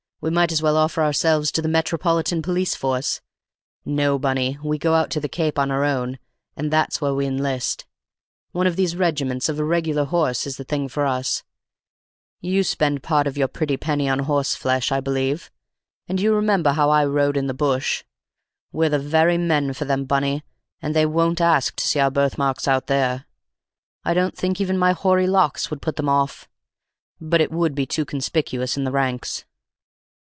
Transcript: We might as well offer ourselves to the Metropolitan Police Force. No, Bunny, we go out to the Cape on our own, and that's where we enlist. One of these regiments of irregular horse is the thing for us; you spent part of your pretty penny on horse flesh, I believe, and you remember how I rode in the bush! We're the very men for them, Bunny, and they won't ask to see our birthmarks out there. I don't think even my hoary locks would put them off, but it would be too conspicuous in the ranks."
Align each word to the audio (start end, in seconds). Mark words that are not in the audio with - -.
We 0.23 0.29
might 0.29 0.51
as 0.51 0.61
well 0.61 0.77
offer 0.77 1.01
ourselves 1.01 1.51
to 1.51 1.63
the 1.63 1.67
Metropolitan 1.67 2.43
Police 2.43 2.75
Force. 2.75 3.21
No, 3.83 4.19
Bunny, 4.19 4.55
we 4.63 4.77
go 4.77 4.93
out 4.93 5.09
to 5.09 5.19
the 5.19 5.27
Cape 5.27 5.57
on 5.57 5.71
our 5.71 5.83
own, 5.83 6.19
and 6.55 6.69
that's 6.69 7.01
where 7.01 7.15
we 7.15 7.25
enlist. 7.25 7.87
One 8.51 8.67
of 8.67 8.75
these 8.75 8.95
regiments 8.95 9.49
of 9.49 9.59
irregular 9.59 10.03
horse 10.05 10.45
is 10.45 10.57
the 10.57 10.63
thing 10.63 10.89
for 10.89 11.07
us; 11.07 11.41
you 12.39 12.63
spent 12.63 13.01
part 13.01 13.25
of 13.25 13.35
your 13.35 13.47
pretty 13.47 13.77
penny 13.77 14.07
on 14.07 14.19
horse 14.19 14.53
flesh, 14.53 14.91
I 14.91 14.99
believe, 14.99 15.49
and 16.07 16.21
you 16.21 16.35
remember 16.35 16.73
how 16.73 16.91
I 16.91 17.03
rode 17.03 17.35
in 17.35 17.47
the 17.47 17.53
bush! 17.55 18.03
We're 18.71 18.89
the 18.89 18.99
very 18.99 19.39
men 19.39 19.73
for 19.73 19.85
them, 19.85 20.05
Bunny, 20.05 20.43
and 20.83 20.95
they 20.95 21.07
won't 21.07 21.41
ask 21.41 21.75
to 21.77 21.87
see 21.87 21.99
our 21.99 22.11
birthmarks 22.11 22.67
out 22.67 22.85
there. 22.85 23.25
I 24.03 24.13
don't 24.13 24.37
think 24.37 24.61
even 24.61 24.77
my 24.77 24.91
hoary 24.93 25.25
locks 25.25 25.71
would 25.71 25.81
put 25.81 25.95
them 25.95 26.09
off, 26.09 26.47
but 27.19 27.41
it 27.41 27.49
would 27.49 27.73
be 27.73 27.87
too 27.87 28.05
conspicuous 28.05 28.77
in 28.77 28.83
the 28.83 28.91
ranks." 28.91 29.45